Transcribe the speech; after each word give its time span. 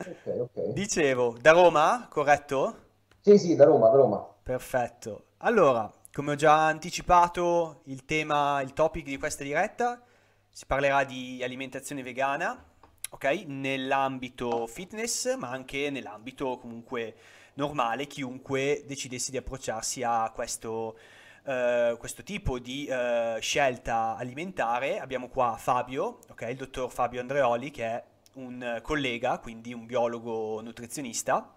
Ok, 0.00 0.50
ok. 0.54 0.72
Dicevo, 0.72 1.36
da 1.38 1.52
Roma, 1.52 2.08
corretto? 2.10 2.88
Sì, 3.20 3.36
sì, 3.36 3.54
da 3.54 3.64
Roma, 3.64 3.90
da 3.90 3.96
Roma. 3.96 4.26
Perfetto. 4.42 5.24
Allora, 5.38 5.92
come 6.12 6.32
ho 6.32 6.34
già 6.36 6.66
anticipato, 6.66 7.82
il 7.84 8.06
tema, 8.06 8.62
il 8.62 8.72
topic 8.72 9.04
di 9.04 9.18
questa 9.18 9.44
diretta 9.44 10.02
si 10.48 10.64
parlerà 10.64 11.04
di 11.04 11.42
alimentazione 11.44 12.02
vegana, 12.02 12.64
ok? 13.10 13.44
Nell'ambito 13.46 14.66
fitness, 14.66 15.36
ma 15.36 15.50
anche 15.50 15.90
nell'ambito 15.90 16.56
comunque 16.58 17.14
normale, 17.54 18.06
chiunque 18.06 18.84
decidesse 18.86 19.30
di 19.30 19.36
approcciarsi 19.36 20.02
a 20.02 20.30
questo, 20.34 20.96
eh, 21.44 21.94
questo 21.98 22.22
tipo 22.22 22.58
di 22.58 22.86
eh, 22.86 23.36
scelta 23.40 24.16
alimentare. 24.16 24.98
Abbiamo 24.98 25.28
qua 25.28 25.56
Fabio, 25.58 26.20
ok? 26.30 26.46
Il 26.48 26.56
dottor 26.56 26.90
Fabio 26.90 27.20
Andreoli, 27.20 27.70
che 27.70 27.84
è 27.84 28.04
un 28.34 28.62
eh, 28.62 28.80
collega, 28.82 29.38
quindi 29.38 29.72
un 29.72 29.86
biologo 29.86 30.60
nutrizionista, 30.60 31.54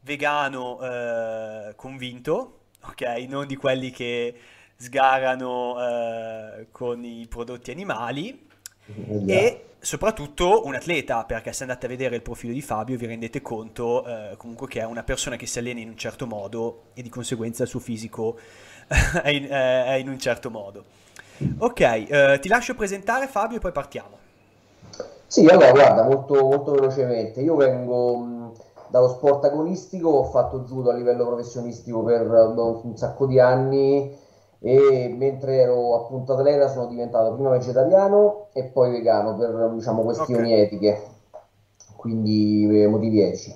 vegano 0.00 0.80
eh, 0.82 1.74
convinto, 1.76 2.60
ok? 2.82 3.02
Non 3.28 3.46
di 3.46 3.56
quelli 3.56 3.90
che 3.90 4.34
sgarano 4.76 5.76
eh, 5.80 6.66
con 6.70 7.04
i 7.04 7.26
prodotti 7.28 7.70
animali 7.70 8.46
Vediamo. 8.86 9.32
e 9.32 9.64
soprattutto 9.80 10.64
un 10.66 10.74
atleta, 10.74 11.24
perché 11.24 11.52
se 11.52 11.62
andate 11.62 11.86
a 11.86 11.88
vedere 11.88 12.16
il 12.16 12.22
profilo 12.22 12.52
di 12.52 12.62
Fabio 12.62 12.96
vi 12.96 13.06
rendete 13.06 13.40
conto 13.40 14.04
eh, 14.06 14.36
comunque 14.36 14.68
che 14.68 14.80
è 14.80 14.84
una 14.84 15.02
persona 15.04 15.36
che 15.36 15.46
si 15.46 15.58
allena 15.58 15.80
in 15.80 15.88
un 15.88 15.96
certo 15.96 16.26
modo 16.26 16.86
e 16.94 17.02
di 17.02 17.08
conseguenza 17.08 17.62
il 17.62 17.68
suo 17.68 17.80
fisico 17.80 18.38
è 19.22 19.28
in, 19.30 19.44
è- 19.48 19.84
è 19.86 19.92
in 19.94 20.08
un 20.08 20.18
certo 20.18 20.50
modo. 20.50 20.84
Ok, 21.58 21.80
eh, 21.80 22.38
ti 22.40 22.48
lascio 22.48 22.74
presentare 22.74 23.26
Fabio 23.28 23.58
e 23.58 23.60
poi 23.60 23.72
partiamo. 23.72 24.18
Sì, 25.28 25.46
allora 25.46 25.70
guarda, 25.72 26.04
molto, 26.04 26.34
molto 26.46 26.72
velocemente. 26.72 27.40
Io 27.40 27.56
vengo 27.56 28.16
mh, 28.16 28.52
dallo 28.88 29.08
sport 29.08 29.44
agonistico, 29.44 30.08
ho 30.08 30.24
fatto 30.24 30.60
judo 30.60 30.90
a 30.90 30.94
livello 30.94 31.26
professionistico 31.26 32.02
per 32.02 32.26
boh, 32.54 32.80
un 32.84 32.96
sacco 32.96 33.26
di 33.26 33.38
anni 33.40 34.16
e 34.58 35.14
mentre 35.16 35.56
ero 35.60 35.94
appunto 35.96 36.32
atleta 36.32 36.68
sono 36.68 36.86
diventato 36.86 37.34
prima 37.34 37.50
vegetariano 37.50 38.46
e 38.52 38.64
poi 38.64 38.90
vegano 38.90 39.36
per 39.36 39.70
diciamo 39.74 40.02
questioni 40.02 40.54
etiche, 40.54 41.02
quindi 41.96 42.82
eh, 42.82 42.86
motivi 42.86 43.20
etici. 43.20 43.54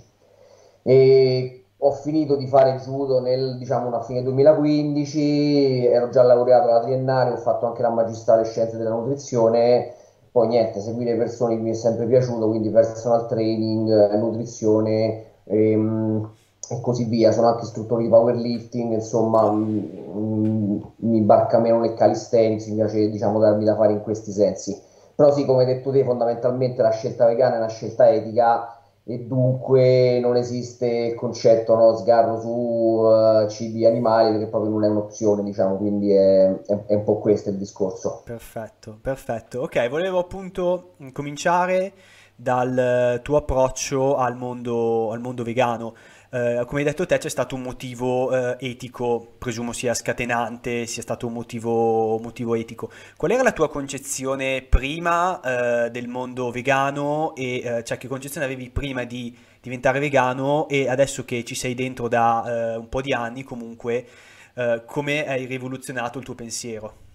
E 0.82 1.64
ho 1.78 1.92
finito 1.92 2.36
di 2.36 2.46
fare 2.46 2.76
judo 2.78 3.20
nel, 3.20 3.56
diciamo, 3.58 3.90
a 3.94 4.02
fine 4.02 4.22
2015, 4.22 5.86
ero 5.86 6.10
già 6.10 6.22
laureato 6.22 6.68
alla 6.68 6.80
triennale, 6.80 7.32
ho 7.32 7.36
fatto 7.36 7.66
anche 7.66 7.82
la 7.82 7.90
magistrale 7.90 8.44
scienze 8.44 8.76
della 8.76 8.90
nutrizione, 8.90 9.94
poi 10.32 10.48
niente, 10.48 10.80
seguire 10.80 11.16
persone 11.16 11.56
mi 11.56 11.70
è 11.70 11.74
sempre 11.74 12.06
piaciuto, 12.06 12.48
quindi 12.48 12.70
personal 12.70 13.26
training, 13.26 14.14
nutrizione 14.14 15.24
ehm, 15.44 16.30
e 16.68 16.80
così 16.80 17.04
via. 17.04 17.32
Sono 17.32 17.48
anche 17.48 17.64
istruttore 17.64 18.02
di 18.04 18.08
powerlifting, 18.08 18.92
insomma, 18.92 19.50
mm, 19.50 19.78
mm, 20.16 20.80
mi 20.98 21.20
barca 21.22 21.58
meno 21.58 21.80
nel 21.80 21.94
calisthenics, 21.94 22.66
mi 22.68 22.76
piace, 22.76 23.10
diciamo, 23.10 23.38
darmi 23.38 23.64
da 23.64 23.74
fare 23.76 23.92
in 23.92 24.02
questi 24.02 24.30
sensi. 24.30 24.80
Però 25.14 25.32
sì, 25.32 25.44
come 25.44 25.60
hai 25.64 25.66
detto 25.66 25.90
te, 25.90 26.04
fondamentalmente 26.04 26.80
la 26.82 26.90
scelta 26.90 27.26
vegana 27.26 27.56
è 27.56 27.58
una 27.58 27.68
scelta 27.68 28.08
etica 28.10 28.79
e 29.04 29.18
dunque 29.26 30.18
non 30.20 30.36
esiste 30.36 30.86
il 30.86 31.14
concetto, 31.14 31.74
no, 31.74 31.96
sgarro 31.96 32.40
su 32.40 33.02
eh, 33.44 33.48
cibi 33.50 33.84
animali 33.86 34.30
perché 34.32 34.46
proprio 34.48 34.70
non 34.72 34.84
è 34.84 34.88
un'opzione, 34.88 35.42
diciamo, 35.42 35.76
quindi 35.76 36.12
è, 36.12 36.48
è- 36.62 36.84
è 36.86 36.94
un 36.94 37.04
po' 37.04 37.18
questo 37.18 37.50
il 37.50 37.56
discorso. 37.56 38.22
perfetto, 38.22 38.98
perfetto. 39.00 39.60
Ok, 39.62 39.88
volevo 39.88 40.18
appunto 40.18 40.94
cominciare 41.12 41.92
dal 42.36 43.20
tuo 43.22 43.36
approccio 43.36 44.16
al 44.16 44.36
mondo, 44.36 45.10
al 45.10 45.20
mondo 45.20 45.42
vegano. 45.42 45.94
Eh, 46.32 46.62
come 46.64 46.80
hai 46.80 46.86
detto 46.86 47.06
te, 47.06 47.18
c'è 47.18 47.28
stato 47.28 47.56
un 47.56 47.62
motivo 47.62 48.32
eh, 48.32 48.56
etico, 48.60 49.34
presumo 49.36 49.72
sia 49.72 49.94
scatenante, 49.94 50.86
sia 50.86 51.02
stato 51.02 51.26
un 51.26 51.32
motivo, 51.32 52.18
motivo 52.18 52.54
etico. 52.54 52.88
Qual 53.16 53.32
era 53.32 53.42
la 53.42 53.50
tua 53.50 53.68
concezione 53.68 54.62
prima 54.62 55.86
eh, 55.86 55.90
del 55.90 56.06
mondo 56.06 56.52
vegano 56.52 57.34
e 57.34 57.56
eh, 57.64 57.84
cioè 57.84 57.98
che 57.98 58.06
concezione 58.06 58.46
avevi 58.46 58.70
prima 58.70 59.02
di 59.02 59.36
diventare 59.60 59.98
vegano 59.98 60.68
e 60.68 60.88
adesso 60.88 61.24
che 61.24 61.42
ci 61.42 61.56
sei 61.56 61.74
dentro 61.74 62.06
da 62.06 62.74
eh, 62.74 62.76
un 62.76 62.88
po' 62.88 63.00
di 63.00 63.12
anni, 63.12 63.42
comunque, 63.42 64.06
eh, 64.54 64.82
come 64.86 65.26
hai 65.26 65.46
rivoluzionato 65.46 66.18
il 66.20 66.24
tuo 66.24 66.36
pensiero? 66.36 67.09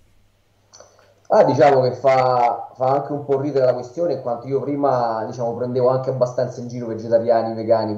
Ah, 1.27 1.43
diciamo 1.43 1.81
che 1.81 1.93
fa, 1.93 2.71
fa 2.75 2.85
anche 2.91 3.11
un 3.11 3.25
po' 3.25 3.39
ridere 3.39 3.65
la 3.65 3.73
questione, 3.73 4.13
in 4.13 4.21
quanto 4.21 4.47
io 4.47 4.59
prima, 4.61 5.23
diciamo, 5.25 5.55
prendevo 5.55 5.89
anche 5.89 6.11
abbastanza 6.11 6.61
in 6.61 6.67
giro 6.67 6.85
vegetariani, 6.87 7.55
vegani, 7.55 7.95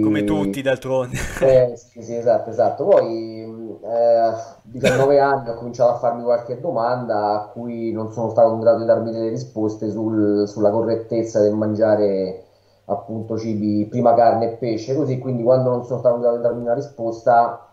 Come 0.00 0.24
quindi 0.24 0.24
tutti, 0.24 0.62
d'altronde. 0.62 1.16
Eh, 1.38 1.72
sì, 1.76 2.02
sì, 2.02 2.14
esatto, 2.16 2.50
esatto. 2.50 2.84
Poi, 2.84 3.78
eh, 3.82 4.32
19 4.62 5.20
anni 5.20 5.48
ho 5.50 5.54
cominciato 5.54 5.92
a 5.92 5.98
farmi 5.98 6.22
qualche 6.22 6.60
domanda 6.60 7.32
a 7.42 7.48
cui 7.48 7.92
non 7.92 8.12
sono 8.12 8.30
stato 8.30 8.52
in 8.52 8.60
grado 8.60 8.78
di 8.80 8.84
darmi 8.86 9.10
delle 9.10 9.30
risposte 9.30 9.90
sul- 9.90 10.46
sulla 10.48 10.70
correttezza 10.70 11.40
del 11.40 11.54
mangiare 11.54 12.44
appunto 12.86 13.38
cibi, 13.38 13.86
prima 13.88 14.14
carne 14.14 14.52
e 14.52 14.56
pesce, 14.56 14.94
così 14.96 15.18
quindi 15.18 15.42
quando 15.42 15.70
non 15.70 15.84
sono 15.84 16.00
stato 16.00 16.16
in 16.16 16.20
grado 16.22 16.36
di 16.36 16.42
darmi 16.42 16.62
una 16.62 16.74
risposta 16.74 17.68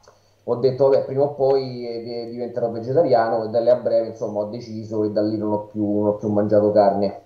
ho 0.50 0.56
detto, 0.56 0.90
vabbè, 0.90 1.06
prima 1.06 1.24
o 1.24 1.34
poi 1.36 1.88
eh, 1.88 2.04
di- 2.04 2.32
diventerò 2.32 2.70
vegetariano 2.72 3.44
e 3.46 3.50
da 3.50 3.60
lì 3.60 3.70
a 3.70 3.76
breve, 3.76 4.08
insomma, 4.10 4.40
ho 4.42 4.46
deciso 4.50 5.04
e 5.04 5.12
da 5.12 5.22
lì 5.22 5.38
non 5.38 5.52
ho 5.52 5.66
più, 5.66 5.84
non 6.00 6.08
ho 6.08 6.16
più 6.16 6.30
mangiato 6.30 6.72
carne. 6.72 7.24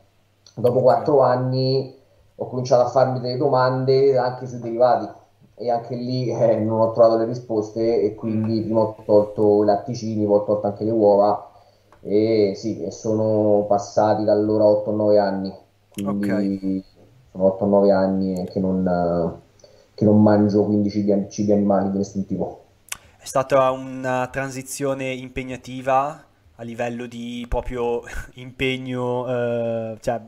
Dopo 0.55 0.81
quattro 0.81 1.21
anni 1.21 1.95
ho 2.35 2.47
cominciato 2.47 2.81
a 2.83 2.89
farmi 2.89 3.19
delle 3.19 3.37
domande 3.37 4.17
anche 4.17 4.45
sui 4.47 4.59
derivati 4.59 5.07
e 5.55 5.69
anche 5.69 5.95
lì 5.95 6.29
eh, 6.29 6.55
non 6.59 6.79
ho 6.81 6.91
trovato 6.91 7.17
le 7.17 7.25
risposte 7.25 8.01
e 8.01 8.15
Mm, 8.23 8.41
quindi 8.41 8.61
prima 8.63 8.81
ho 8.81 9.01
tolto 9.05 9.63
i 9.63 9.65
latticini, 9.65 10.25
poi 10.25 10.37
ho 10.39 10.43
tolto 10.43 10.67
anche 10.67 10.83
le 10.83 10.91
uova 10.91 11.49
e 12.01 12.53
sì, 12.55 12.81
e 12.83 12.91
sono 12.91 13.65
passati 13.67 14.23
da 14.23 14.33
allora 14.33 14.65
8-9 14.65 15.19
anni, 15.19 15.53
quindi 15.87 16.83
sono 17.31 17.45
8-9 17.45 17.91
anni 17.91 18.45
che 18.49 18.59
non, 18.59 19.39
che 19.93 20.05
non 20.05 20.21
mangio 20.21 20.63
quindi 20.65 20.89
cibi, 20.89 21.27
cibi 21.29 21.51
animali 21.51 21.91
di 21.91 21.97
nessun 21.97 22.25
tipo. 22.25 22.59
È 23.21 23.25
stata 23.25 23.69
una 23.69 24.27
transizione 24.29 25.13
impegnativa 25.13 26.25
a 26.55 26.63
livello 26.63 27.05
di 27.05 27.45
proprio 27.47 28.01
impegno, 28.33 29.27
eh, 29.27 29.97
cioè 30.01 30.19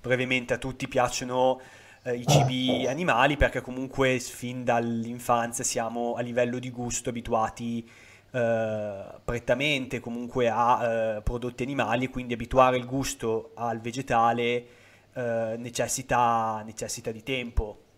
brevemente 0.00 0.54
a 0.54 0.56
tutti 0.56 0.88
piacciono 0.88 1.60
eh, 2.02 2.14
i 2.14 2.26
cibi 2.26 2.86
animali 2.86 3.36
perché 3.36 3.60
comunque 3.60 4.18
fin 4.20 4.64
dall'infanzia 4.64 5.64
siamo 5.64 6.14
a 6.14 6.22
livello 6.22 6.58
di 6.58 6.70
gusto 6.70 7.10
abituati 7.10 7.86
eh, 8.30 9.04
prettamente 9.22 10.00
comunque 10.00 10.48
a 10.48 11.16
eh, 11.16 11.20
prodotti 11.20 11.62
animali 11.62 12.06
e 12.06 12.08
quindi 12.08 12.32
abituare 12.32 12.78
il 12.78 12.86
gusto 12.86 13.50
al 13.54 13.80
vegetale 13.82 14.66
eh, 15.12 15.56
necessita, 15.58 16.62
necessita 16.64 17.12
di 17.12 17.22
tempo. 17.22 17.89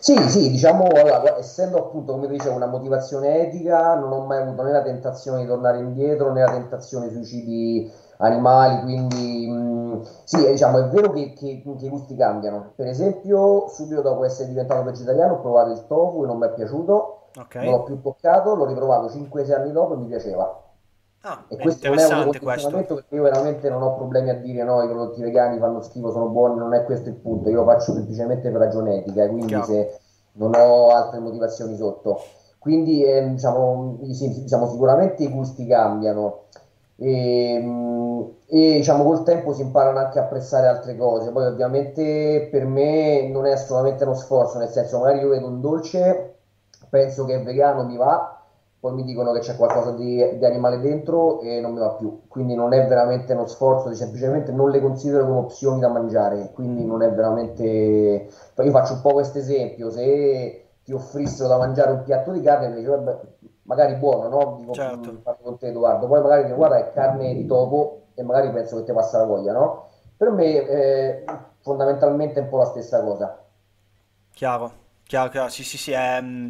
Sì, 0.00 0.16
sì, 0.28 0.50
diciamo, 0.50 0.84
allora, 0.86 1.36
essendo 1.38 1.78
appunto, 1.78 2.12
come 2.12 2.28
dicevo, 2.28 2.54
una 2.56 2.66
motivazione 2.66 3.40
etica, 3.46 3.94
non 3.96 4.12
ho 4.12 4.24
mai 4.24 4.40
avuto 4.42 4.62
né 4.62 4.70
la 4.72 4.82
tentazione 4.82 5.40
di 5.40 5.46
tornare 5.46 5.78
indietro 5.78 6.32
né 6.32 6.40
la 6.42 6.52
tentazione 6.52 7.10
sui 7.10 7.24
cibi 7.24 7.90
animali, 8.18 8.80
quindi 8.82 9.46
mh, 9.48 10.02
sì, 10.24 10.46
eh, 10.46 10.52
diciamo, 10.52 10.78
è 10.78 10.88
vero 10.88 11.10
che, 11.12 11.32
che- 11.32 11.62
che 11.62 11.86
i 11.86 11.88
gusti 11.88 12.14
cambiano. 12.16 12.72
Per 12.76 12.86
esempio, 12.86 13.68
subito 13.68 14.00
dopo 14.02 14.24
essere 14.24 14.48
diventato 14.48 14.82
vegetariano 14.84 15.34
ho 15.34 15.40
provato 15.40 15.70
il 15.72 15.86
tofu 15.86 16.22
e 16.24 16.26
non 16.26 16.38
mi 16.38 16.46
è 16.46 16.52
piaciuto, 16.52 17.16
Ok? 17.38 17.56
non 17.58 17.72
l'ho 17.72 17.82
più 17.82 18.00
toccato, 18.00 18.54
l'ho 18.54 18.66
riprovato 18.66 19.08
5-6 19.10 19.54
anni 19.54 19.72
dopo 19.72 19.94
e 19.94 19.96
mi 19.96 20.06
piaceva. 20.06 20.62
Ah, 21.22 21.44
E 21.48 21.56
questo 21.56 21.88
non 21.88 21.98
è 21.98 22.06
un 22.06 22.24
condizionamento 22.38 22.94
perché 22.94 23.14
io 23.16 23.22
veramente 23.22 23.68
non 23.68 23.82
ho 23.82 23.96
problemi 23.96 24.30
a 24.30 24.34
dire 24.34 24.62
no, 24.62 24.82
i 24.82 24.88
prodotti 24.88 25.20
vegani 25.20 25.58
fanno 25.58 25.80
schifo, 25.82 26.12
sono 26.12 26.28
buoni, 26.28 26.58
non 26.58 26.74
è 26.74 26.84
questo 26.84 27.08
il 27.08 27.16
punto, 27.16 27.48
io 27.48 27.56
lo 27.56 27.64
faccio 27.64 27.92
semplicemente 27.92 28.50
per 28.50 28.60
ragione 28.60 28.98
etica, 28.98 29.24
e 29.24 29.28
quindi 29.28 29.46
Chiaro. 29.48 29.64
se 29.64 29.98
non 30.34 30.54
ho 30.54 30.90
altre 30.90 31.18
motivazioni 31.18 31.76
sotto. 31.76 32.20
Quindi 32.58 33.04
ehm, 33.04 33.34
diciamo, 33.34 33.98
sì, 34.12 34.42
diciamo, 34.42 34.68
sicuramente 34.68 35.24
i 35.24 35.30
gusti 35.30 35.66
cambiano 35.66 36.44
e, 36.96 37.58
mh, 37.58 38.30
e, 38.46 38.72
diciamo 38.76 39.04
col 39.04 39.22
tempo 39.24 39.52
si 39.52 39.62
imparano 39.62 39.98
anche 39.98 40.18
a 40.18 40.22
apprezzare 40.22 40.66
altre 40.68 40.96
cose. 40.96 41.30
Poi 41.30 41.46
ovviamente 41.46 42.48
per 42.50 42.64
me 42.66 43.28
non 43.28 43.46
è 43.46 43.52
assolutamente 43.52 44.04
uno 44.04 44.14
sforzo, 44.14 44.58
nel 44.58 44.68
senso 44.68 44.98
magari 44.98 45.20
io 45.20 45.28
vedo 45.30 45.46
un 45.46 45.60
dolce, 45.60 46.36
penso 46.88 47.24
che 47.24 47.34
è 47.36 47.42
vegano, 47.42 47.84
mi 47.84 47.96
va 47.96 48.37
poi 48.80 48.92
mi 48.94 49.02
dicono 49.04 49.32
che 49.32 49.40
c'è 49.40 49.56
qualcosa 49.56 49.92
di, 49.92 50.38
di 50.38 50.44
animale 50.44 50.78
dentro 50.80 51.40
e 51.40 51.60
non 51.60 51.72
mi 51.72 51.78
va 51.80 51.90
più. 51.94 52.22
Quindi 52.28 52.54
non 52.54 52.72
è 52.72 52.86
veramente 52.86 53.32
uno 53.32 53.46
sforzo, 53.46 53.92
semplicemente 53.94 54.52
non 54.52 54.70
le 54.70 54.80
considero 54.80 55.24
come 55.26 55.38
opzioni 55.38 55.80
da 55.80 55.88
mangiare. 55.88 56.50
Quindi 56.52 56.84
non 56.84 57.02
è 57.02 57.10
veramente. 57.12 58.28
Poi 58.54 58.66
io 58.66 58.72
faccio 58.72 58.94
un 58.94 59.00
po' 59.00 59.12
questo 59.12 59.38
esempio: 59.38 59.90
se 59.90 60.66
ti 60.84 60.92
offrissero 60.92 61.48
da 61.48 61.58
mangiare 61.58 61.90
un 61.92 62.02
piatto 62.04 62.30
di 62.32 62.40
carne, 62.40 62.68
mi 62.68 62.76
dice, 62.76 62.88
vabbè, 62.88 63.18
magari 63.62 63.94
buono, 63.96 64.28
no? 64.28 64.54
Dico, 64.58 64.72
Certo. 64.72 65.12
"Mm, 65.12 65.16
parlo 65.22 65.40
con 65.42 65.58
te, 65.58 65.68
Edoardo. 65.68 66.06
Poi 66.06 66.20
magari 66.22 66.44
dico, 66.44 66.56
guarda, 66.56 66.76
è 66.78 66.92
carne 66.92 67.34
di 67.34 67.46
topo 67.46 68.02
e 68.14 68.22
magari 68.22 68.50
penso 68.52 68.76
che 68.76 68.84
ti 68.84 68.92
passa 68.92 69.18
la 69.18 69.24
voglia, 69.24 69.52
no? 69.52 69.86
Per 70.16 70.30
me 70.30 70.44
eh, 70.68 71.24
fondamentalmente 71.60 72.40
è 72.40 72.42
un 72.42 72.48
po' 72.48 72.58
la 72.58 72.64
stessa 72.66 73.02
cosa. 73.02 73.38
Chiaro, 74.34 74.72
chiaro, 75.04 75.30
chiaro, 75.30 75.48
sì, 75.48 75.64
sì, 75.64 75.76
sì, 75.78 75.92
è 75.92 76.20
mm, 76.22 76.48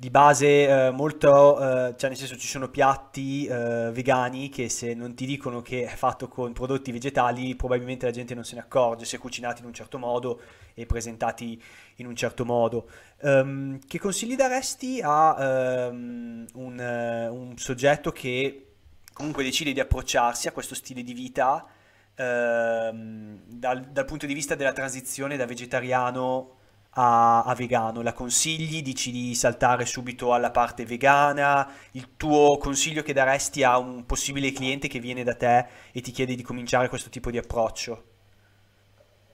di 0.00 0.10
base 0.10 0.68
eh, 0.68 0.90
molto, 0.92 1.58
eh, 1.58 1.96
cioè 1.96 2.08
nel 2.08 2.16
senso 2.16 2.36
ci 2.36 2.46
sono 2.46 2.68
piatti 2.68 3.46
eh, 3.46 3.90
vegani 3.90 4.48
che 4.48 4.68
se 4.68 4.94
non 4.94 5.16
ti 5.16 5.26
dicono 5.26 5.60
che 5.60 5.86
è 5.86 5.96
fatto 5.96 6.28
con 6.28 6.52
prodotti 6.52 6.92
vegetali, 6.92 7.56
probabilmente 7.56 8.06
la 8.06 8.12
gente 8.12 8.32
non 8.32 8.44
se 8.44 8.54
ne 8.54 8.60
accorge, 8.60 9.04
se 9.04 9.18
cucinati 9.18 9.60
in 9.62 9.66
un 9.66 9.74
certo 9.74 9.98
modo 9.98 10.40
e 10.74 10.86
presentati 10.86 11.60
in 11.96 12.06
un 12.06 12.14
certo 12.14 12.44
modo. 12.44 12.88
Ehm, 13.22 13.80
che 13.88 13.98
consigli 13.98 14.36
daresti 14.36 15.00
a 15.02 15.36
ehm, 15.36 16.46
un, 16.54 16.78
eh, 16.78 17.26
un 17.26 17.58
soggetto 17.58 18.12
che 18.12 18.74
comunque 19.12 19.42
decide 19.42 19.72
di 19.72 19.80
approcciarsi 19.80 20.46
a 20.46 20.52
questo 20.52 20.76
stile 20.76 21.02
di 21.02 21.12
vita 21.12 21.66
ehm, 22.14 23.40
dal, 23.46 23.80
dal 23.80 24.04
punto 24.04 24.26
di 24.26 24.34
vista 24.34 24.54
della 24.54 24.72
transizione 24.72 25.36
da 25.36 25.44
vegetariano 25.44 26.57
a, 26.98 27.44
a 27.44 27.54
vegano? 27.54 28.02
La 28.02 28.12
consigli? 28.12 28.82
Dici 28.82 29.12
di 29.12 29.34
saltare 29.34 29.86
subito 29.86 30.32
alla 30.34 30.50
parte 30.50 30.84
vegana? 30.84 31.68
Il 31.92 32.16
tuo 32.16 32.58
consiglio 32.58 33.02
che 33.02 33.12
daresti 33.12 33.62
a 33.62 33.78
un 33.78 34.04
possibile 34.04 34.50
cliente 34.50 34.88
che 34.88 34.98
viene 34.98 35.22
da 35.22 35.34
te 35.34 35.66
e 35.92 36.00
ti 36.00 36.10
chiede 36.10 36.34
di 36.34 36.42
cominciare 36.42 36.88
questo 36.88 37.08
tipo 37.08 37.30
di 37.30 37.38
approccio? 37.38 38.02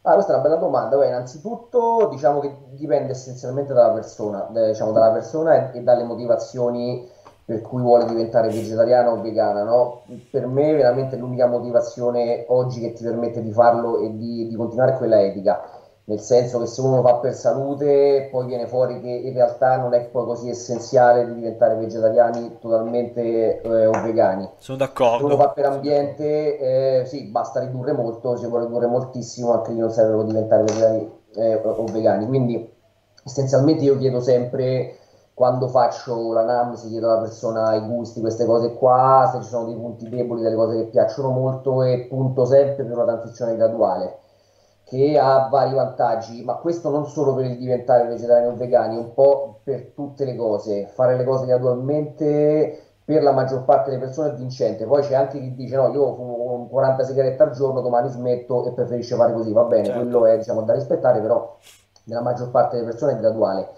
Ah, 0.03 0.13
questa 0.13 0.33
è 0.33 0.35
una 0.35 0.45
bella 0.45 0.57
domanda. 0.57 0.99
Beh, 0.99 1.09
innanzitutto 1.09 2.09
diciamo 2.11 2.41
che 2.41 2.55
dipende 2.73 3.13
essenzialmente 3.13 3.73
dalla 3.73 3.95
persona, 3.95 4.47
eh, 4.55 4.69
diciamo, 4.69 4.93
dalla 4.93 5.13
persona 5.13 5.73
e, 5.73 5.79
e 5.79 5.83
dalle 5.83 6.05
motivazioni 6.05 7.11
per 7.47 7.61
cui 7.61 7.81
vuole 7.81 8.07
diventare 8.07 8.49
vegetariana 8.49 9.11
o 9.11 9.21
vegana, 9.21 9.65
no? 9.65 10.03
Per 10.31 10.47
me 10.47 10.73
veramente 10.75 11.17
l'unica 11.17 11.47
motivazione 11.47 12.45
oggi 12.49 12.81
che 12.81 12.93
ti 12.93 13.05
permette 13.05 13.43
di 13.43 13.53
farlo 13.53 13.99
e 14.01 14.17
di, 14.17 14.49
di 14.49 14.55
continuare 14.55 14.93
è 14.95 14.97
quella 14.97 15.21
etica 15.23 15.84
nel 16.07 16.21
senso 16.21 16.59
che 16.59 16.67
se 16.67 16.83
uno 16.83 16.97
lo 16.97 17.03
fa 17.03 17.15
per 17.15 17.33
salute, 17.33 18.29
poi 18.31 18.45
viene 18.45 18.67
fuori 18.67 19.01
che 19.01 19.09
in 19.09 19.33
realtà 19.33 19.79
non 19.79 19.95
è 19.95 20.03
poi 20.05 20.27
così 20.27 20.51
essenziale 20.51 21.27
di 21.27 21.35
diventare 21.35 21.77
vegetariani 21.77 22.59
totalmente 22.61 23.63
eh, 23.63 23.87
o 23.87 24.03
vegani. 24.03 24.51
Sono 24.59 24.77
d'accordo. 24.77 25.29
Se 25.29 25.33
uno 25.33 25.37
fa 25.43 25.49
per 25.49 25.65
ambiente, 25.65 26.59
eh, 26.59 27.07
sì, 27.07 27.25
basta 27.25 27.61
ridurre 27.61 27.93
molto, 27.93 28.37
si 28.37 28.47
può 28.49 28.59
ridurre 28.59 28.87
moltissimo, 28.87 29.55
anche 29.55 29.73
lì 29.73 29.79
non 29.79 29.91
serve 29.91 30.25
diventare 30.25 30.65
vegetariani 30.65 31.11
eh, 31.37 31.55
o 31.65 31.85
vegani. 31.91 32.27
Quindi 32.27 32.71
essenzialmente 33.25 33.85
io 33.85 33.97
chiedo 33.97 34.21
sempre 34.21 34.99
quando 35.33 35.69
faccio 35.69 36.33
l'anamnesi 36.35 36.91
chiedo 36.91 37.11
alla 37.11 37.23
persona 37.23 37.75
i 37.77 37.81
gusti, 37.81 38.21
queste 38.21 38.45
cose 38.45 38.75
qua, 38.75 39.31
se 39.33 39.41
ci 39.41 39.49
sono 39.49 39.65
dei 39.65 39.75
punti 39.75 40.07
deboli, 40.11 40.43
delle 40.43 40.55
cose 40.55 40.77
che 40.77 40.85
piacciono 40.85 41.31
molto 41.31 41.83
e 41.83 42.07
punto 42.11 42.45
sempre 42.45 42.85
per 42.85 42.95
una 42.95 43.05
transizione 43.05 43.57
graduale 43.57 44.19
che 44.85 45.19
ha 45.19 45.49
vari 45.51 45.75
vantaggi, 45.75 46.45
ma 46.45 46.55
questo 46.57 46.91
non 46.91 47.07
solo 47.07 47.35
per 47.35 47.47
il 47.47 47.59
diventare 47.59 48.07
vegetariani 48.07 48.53
o 48.53 48.57
vegani, 48.57 48.97
un 48.97 49.15
po' 49.15 49.61
per 49.65 49.93
tutte 49.95 50.25
le 50.25 50.37
cose. 50.37 50.87
Fare 50.87 51.17
le 51.17 51.25
cose 51.25 51.47
gradualmente 51.47 52.81
per 53.05 53.23
la 53.23 53.33
maggior 53.33 53.65
parte 53.65 53.91
delle 53.91 54.03
persone 54.03 54.31
è 54.31 54.35
vincente. 54.35 54.87
Poi 54.87 55.03
c'è 55.03 55.15
anche 55.15 55.39
chi 55.39 55.55
dice 55.55 55.77
no, 55.77 55.89
io 55.89 56.15
fumo 56.15 56.69
40 56.71 57.03
sigarette 57.03 57.43
al 57.43 57.51
giorno, 57.53 57.81
domani 57.81 58.09
smetto 58.09 58.67
e 58.67 58.73
preferisce 58.73 59.17
fare 59.17 59.33
così, 59.33 59.53
va 59.53 59.65
bene, 59.65 59.85
certo. 59.85 60.01
quello 60.01 60.27
è 60.27 60.37
diciamo, 60.39 60.63
da 60.63 60.75
rispettare, 60.75 61.21
però 61.21 61.57
nella 62.05 62.23
maggior 62.23 62.51
parte 62.51 62.77
delle 62.77 62.89
persone 62.89 63.13
è 63.13 63.19
graduale. 63.19 63.69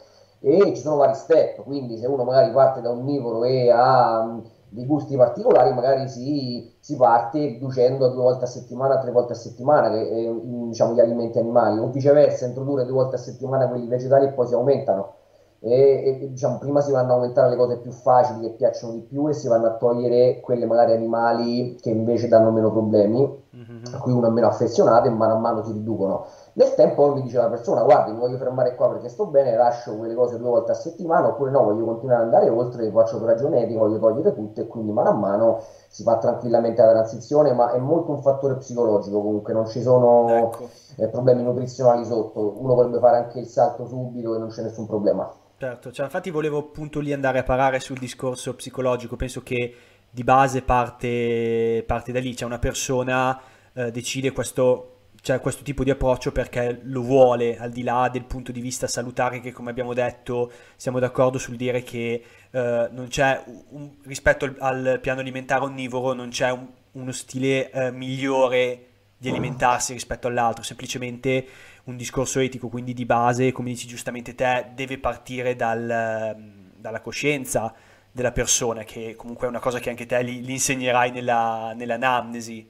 E 0.40 0.74
ci 0.74 0.80
sono 0.82 0.96
vari 0.96 1.14
step, 1.14 1.62
quindi 1.62 1.96
se 1.96 2.06
uno 2.06 2.24
magari 2.24 2.52
parte 2.52 2.80
da 2.80 2.90
onnivoro 2.90 3.44
e 3.44 3.70
ha 3.70 4.38
dei 4.76 4.84
gusti 4.84 5.16
particolari, 5.16 5.72
magari 5.72 6.06
si, 6.06 6.70
si, 6.78 6.96
parte 6.96 7.38
riducendo 7.38 8.08
due 8.08 8.22
volte 8.22 8.44
a 8.44 8.46
settimana, 8.46 8.98
tre 8.98 9.10
volte 9.10 9.32
a 9.32 9.36
settimana 9.36 9.88
che, 9.88 10.06
eh, 10.06 10.40
diciamo, 10.68 10.92
gli 10.92 11.00
alimenti 11.00 11.38
animali, 11.38 11.78
o 11.78 11.88
viceversa, 11.88 12.44
introdurre 12.44 12.84
due 12.84 12.92
volte 12.92 13.16
a 13.16 13.18
settimana 13.18 13.68
quelli 13.68 13.86
vegetali 13.86 14.26
e 14.26 14.32
poi 14.32 14.46
si 14.46 14.52
aumentano. 14.52 15.14
E, 15.60 16.18
e, 16.20 16.28
diciamo, 16.30 16.58
prima 16.58 16.82
si 16.82 16.92
vanno 16.92 17.12
a 17.12 17.14
aumentare 17.14 17.48
le 17.48 17.56
cose 17.56 17.78
più 17.78 17.90
facili 17.90 18.40
che 18.42 18.50
piacciono 18.50 18.92
di 18.92 19.00
più 19.00 19.26
e 19.28 19.32
si 19.32 19.48
vanno 19.48 19.68
a 19.68 19.76
togliere 19.76 20.40
quelle 20.40 20.66
magari 20.66 20.92
animali 20.92 21.76
che 21.80 21.88
invece 21.88 22.28
danno 22.28 22.50
meno 22.50 22.70
problemi, 22.70 23.44
mm-hmm. 23.56 23.94
a 23.94 23.98
cui 23.98 24.12
uno 24.12 24.26
è 24.26 24.30
meno 24.30 24.48
affezionato 24.48 25.08
e 25.08 25.10
mano 25.10 25.34
a 25.34 25.38
mano 25.38 25.64
si 25.64 25.72
riducono. 25.72 26.26
Nel 26.54 26.74
tempo 26.74 27.14
mi 27.14 27.22
dice 27.22 27.38
la 27.38 27.48
persona, 27.48 27.82
guardi, 27.82 28.12
mi 28.12 28.18
voglio 28.18 28.36
fermare 28.36 28.74
qua 28.74 28.88
perché 28.90 29.08
sto 29.08 29.26
bene, 29.26 29.56
lascio 29.56 29.96
quelle 29.96 30.14
cose 30.14 30.38
due 30.38 30.48
volte 30.48 30.72
a 30.72 30.74
settimana, 30.74 31.28
oppure 31.28 31.50
no, 31.50 31.64
voglio 31.64 31.84
continuare 31.84 32.22
ad 32.22 32.26
andare 32.32 32.50
oltre, 32.50 32.90
faccio 32.90 33.18
per 33.18 33.28
ragione 33.28 33.62
etica, 33.62 33.78
voglio 33.78 33.98
togliere 33.98 34.34
tutto 34.34 34.60
e 34.60 34.66
quindi 34.66 34.92
mano 34.92 35.10
a 35.10 35.14
mano 35.14 35.62
si 35.88 36.02
fa 36.02 36.18
tranquillamente 36.18 36.82
la 36.82 36.92
transizione, 36.92 37.52
ma 37.52 37.72
è 37.72 37.78
molto 37.78 38.12
un 38.12 38.20
fattore 38.20 38.56
psicologico 38.56 39.20
comunque, 39.20 39.52
non 39.52 39.66
ci 39.66 39.82
sono 39.82 40.28
ecco. 40.28 40.68
eh, 40.96 41.08
problemi 41.08 41.42
nutrizionali 41.42 42.04
sotto, 42.04 42.54
uno 42.58 42.74
potrebbe 42.74 42.98
fare 42.98 43.16
anche 43.16 43.38
il 43.38 43.46
salto 43.46 43.86
subito 43.86 44.34
e 44.34 44.38
non 44.38 44.48
c'è 44.48 44.62
nessun 44.62 44.86
problema. 44.86 45.30
Certo, 45.58 45.90
cioè, 45.90 46.04
infatti 46.04 46.30
volevo 46.30 46.58
appunto 46.58 47.00
lì 47.00 47.14
andare 47.14 47.38
a 47.38 47.42
parare 47.42 47.80
sul 47.80 47.98
discorso 47.98 48.54
psicologico, 48.54 49.16
penso 49.16 49.42
che 49.42 49.74
di 50.16 50.24
base 50.24 50.62
parte, 50.62 51.84
parte 51.86 52.10
da 52.10 52.20
lì, 52.20 52.34
cioè 52.34 52.48
una 52.48 52.58
persona 52.58 53.38
eh, 53.74 53.90
decide 53.90 54.32
questo 54.32 54.92
cioè 55.20 55.40
questo 55.40 55.62
tipo 55.62 55.84
di 55.84 55.90
approccio 55.90 56.32
perché 56.32 56.80
lo 56.84 57.02
vuole, 57.02 57.58
al 57.58 57.70
di 57.70 57.82
là 57.82 58.08
del 58.10 58.24
punto 58.24 58.50
di 58.50 58.60
vista 58.62 58.86
salutare 58.86 59.40
che 59.40 59.52
come 59.52 59.68
abbiamo 59.70 59.92
detto 59.92 60.50
siamo 60.76 61.00
d'accordo 61.00 61.36
sul 61.36 61.56
dire 61.56 61.82
che 61.82 62.22
eh, 62.50 62.88
non 62.92 63.08
c'è 63.08 63.42
un, 63.70 63.90
rispetto 64.04 64.46
al, 64.46 64.56
al, 64.60 65.00
piano 65.02 65.20
alimentare 65.20 65.64
onnivoro 65.64 66.14
non 66.14 66.28
c'è 66.28 66.50
un, 66.50 66.66
uno 66.92 67.12
stile 67.12 67.70
eh, 67.70 67.90
migliore 67.90 68.86
di 69.18 69.28
alimentarsi 69.28 69.92
rispetto 69.92 70.28
all'altro, 70.28 70.62
semplicemente 70.62 71.46
un 71.84 71.96
discorso 71.96 72.40
etico, 72.40 72.68
quindi 72.68 72.94
di 72.94 73.04
base, 73.04 73.52
come 73.52 73.70
dici 73.70 73.86
giustamente 73.86 74.34
te, 74.34 74.68
deve 74.74 74.98
partire 74.98 75.56
dal, 75.56 76.36
dalla 76.78 77.00
coscienza 77.00 77.74
della 78.16 78.32
persona, 78.32 78.82
che 78.82 79.14
comunque 79.14 79.46
è 79.46 79.50
una 79.50 79.60
cosa 79.60 79.78
che 79.78 79.90
anche 79.90 80.06
te 80.06 80.24
gli, 80.24 80.40
gli 80.40 80.52
insegnerai 80.52 81.10
nella, 81.10 81.74
nell'anamnesi. 81.76 82.66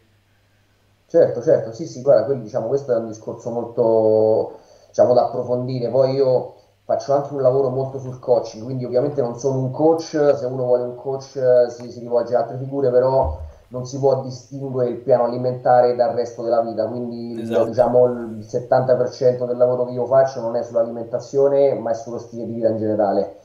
Certo, 1.06 1.40
certo, 1.40 1.72
sì, 1.72 1.86
sì, 1.86 2.02
guarda, 2.02 2.24
quindi, 2.24 2.44
diciamo, 2.44 2.66
questo 2.66 2.92
è 2.92 2.96
un 2.96 3.06
discorso 3.06 3.50
molto, 3.50 4.58
diciamo, 4.88 5.14
da 5.14 5.26
approfondire. 5.26 5.88
Poi 5.88 6.14
io 6.14 6.54
faccio 6.84 7.14
anche 7.14 7.32
un 7.32 7.42
lavoro 7.42 7.68
molto 7.70 8.00
sul 8.00 8.18
coaching, 8.18 8.64
quindi 8.64 8.84
ovviamente 8.84 9.22
non 9.22 9.38
sono 9.38 9.58
un 9.58 9.70
coach, 9.70 10.34
se 10.36 10.46
uno 10.46 10.64
vuole 10.64 10.82
un 10.82 10.96
coach 10.96 11.66
si, 11.70 11.92
si 11.92 12.00
rivolge 12.00 12.34
ad 12.34 12.42
altre 12.42 12.58
figure, 12.58 12.90
però 12.90 13.38
non 13.68 13.86
si 13.86 14.00
può 14.00 14.22
distinguere 14.22 14.90
il 14.90 14.96
piano 14.96 15.24
alimentare 15.24 15.94
dal 15.94 16.12
resto 16.14 16.42
della 16.42 16.60
vita, 16.60 16.88
quindi 16.88 17.40
esatto. 17.40 17.66
diciamo 17.66 18.04
il 18.06 18.44
70% 18.44 19.46
del 19.46 19.56
lavoro 19.56 19.84
che 19.84 19.92
io 19.92 20.06
faccio 20.06 20.40
non 20.40 20.56
è 20.56 20.62
sull'alimentazione, 20.64 21.74
ma 21.74 21.90
è 21.90 21.94
sullo 21.94 22.18
stile 22.18 22.46
di 22.46 22.52
vita 22.54 22.68
in 22.68 22.78
generale. 22.78 23.35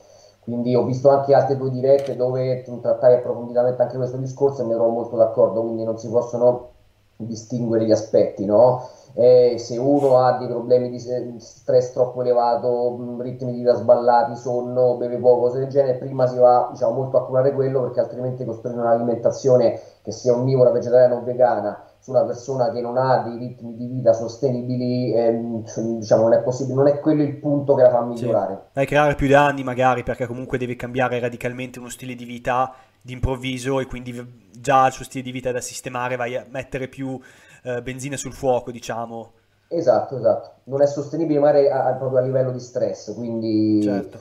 Quindi 0.42 0.74
ho 0.74 0.84
visto 0.84 1.08
anche 1.08 1.34
altre 1.34 1.56
due 1.56 1.70
dirette 1.70 2.16
dove 2.16 2.62
trattai 2.62 3.14
approfonditamente 3.14 3.80
anche 3.80 3.96
questo 3.96 4.16
discorso 4.16 4.62
e 4.62 4.64
mi 4.64 4.72
trovo 4.72 4.90
molto 4.90 5.16
d'accordo, 5.16 5.62
quindi 5.62 5.84
non 5.84 5.98
si 5.98 6.08
possono 6.08 6.70
distinguere 7.16 7.84
gli 7.84 7.92
aspetti, 7.92 8.44
no? 8.44 8.82
Eh, 9.14 9.56
se 9.58 9.76
uno 9.78 10.18
ha 10.18 10.38
dei 10.38 10.48
problemi 10.48 10.88
di 10.90 10.98
stress 11.38 11.92
troppo 11.92 12.22
elevato, 12.22 13.16
ritmi 13.20 13.52
di 13.52 13.58
vita 13.58 13.74
sballati, 13.74 14.34
sonno, 14.36 14.96
beve 14.96 15.18
poco, 15.18 15.42
cose 15.42 15.60
del 15.60 15.68
genere, 15.68 15.98
prima 15.98 16.26
si 16.26 16.38
va 16.38 16.68
diciamo, 16.72 16.92
molto 16.94 17.18
a 17.18 17.26
curare 17.26 17.52
quello 17.52 17.82
perché 17.82 18.00
altrimenti 18.00 18.44
costruire 18.44 18.80
un'alimentazione 18.80 19.78
che 20.02 20.10
sia 20.12 20.32
onnivora, 20.34 20.70
vegetariana 20.70 21.14
o 21.16 21.22
vegana 21.22 21.84
su 22.02 22.10
una 22.10 22.24
persona 22.24 22.72
che 22.72 22.80
non 22.80 22.96
ha 22.96 23.18
dei 23.18 23.38
ritmi 23.38 23.76
di 23.76 23.86
vita 23.86 24.12
sostenibili, 24.12 25.14
eh, 25.14 25.62
diciamo, 25.98 26.22
non 26.22 26.32
è 26.32 26.42
possibile, 26.42 26.74
non 26.74 26.88
è 26.88 26.98
quello 26.98 27.22
il 27.22 27.36
punto 27.36 27.76
che 27.76 27.82
la 27.82 27.90
fa 27.90 28.02
migliorare. 28.02 28.54
Sì. 28.54 28.70
Vai 28.72 28.84
a 28.84 28.86
creare 28.88 29.14
più 29.14 29.28
danni 29.28 29.62
magari 29.62 30.02
perché 30.02 30.26
comunque 30.26 30.58
deve 30.58 30.74
cambiare 30.74 31.20
radicalmente 31.20 31.78
uno 31.78 31.88
stile 31.88 32.16
di 32.16 32.24
vita 32.24 32.74
d'improvviso 33.00 33.78
e 33.78 33.86
quindi 33.86 34.50
già 34.50 34.86
il 34.88 34.92
suo 34.92 35.04
stile 35.04 35.22
di 35.22 35.30
vita 35.30 35.52
da 35.52 35.60
sistemare, 35.60 36.16
vai 36.16 36.36
a 36.36 36.44
mettere 36.50 36.88
più 36.88 37.20
eh, 37.62 37.80
benzina 37.82 38.16
sul 38.16 38.32
fuoco, 38.32 38.72
diciamo. 38.72 39.34
Esatto, 39.68 40.18
esatto. 40.18 40.54
Non 40.64 40.82
è 40.82 40.86
sostenibile 40.86 41.38
magari 41.38 41.70
a, 41.70 41.86
a, 41.86 41.92
proprio 41.92 42.18
a 42.18 42.22
livello 42.22 42.50
di 42.50 42.58
stress, 42.58 43.14
quindi 43.14 43.80
certo. 43.80 44.18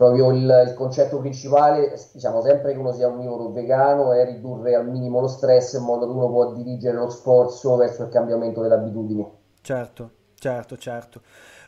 Proprio 0.00 0.30
il, 0.30 0.64
il, 0.66 0.72
concetto 0.72 1.18
principale, 1.18 1.92
diciamo 2.14 2.40
sempre 2.40 2.72
che 2.72 2.78
uno 2.78 2.90
sia 2.90 3.06
onnivoro 3.06 3.50
vegano, 3.50 4.14
è 4.14 4.24
ridurre 4.24 4.74
al 4.74 4.88
minimo 4.88 5.20
lo 5.20 5.28
stress 5.28 5.74
in 5.74 5.82
modo 5.82 6.06
che 6.06 6.12
uno 6.12 6.30
può 6.30 6.54
dirigere 6.54 6.96
lo 6.96 7.10
sforzo 7.10 7.76
verso 7.76 8.04
il 8.04 8.08
cambiamento 8.08 8.62
delle 8.62 8.76
abitudini. 8.76 9.30
Certo, 9.60 10.10
certo, 10.36 10.78
certo. 10.78 11.20